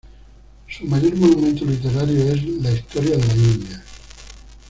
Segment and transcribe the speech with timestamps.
[0.67, 3.83] Su mayor monumento literario es la "Historia de la India".